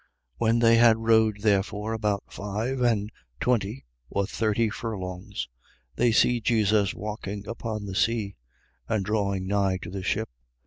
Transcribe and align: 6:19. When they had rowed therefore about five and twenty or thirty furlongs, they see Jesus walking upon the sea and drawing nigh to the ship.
6:19. 0.01 0.07
When 0.37 0.57
they 0.57 0.77
had 0.77 0.97
rowed 0.97 1.41
therefore 1.41 1.93
about 1.93 2.23
five 2.33 2.81
and 2.81 3.11
twenty 3.39 3.85
or 4.09 4.25
thirty 4.25 4.67
furlongs, 4.71 5.47
they 5.95 6.11
see 6.11 6.41
Jesus 6.41 6.95
walking 6.95 7.47
upon 7.47 7.85
the 7.85 7.93
sea 7.93 8.35
and 8.89 9.05
drawing 9.05 9.45
nigh 9.45 9.77
to 9.83 9.91
the 9.91 10.01
ship. 10.01 10.29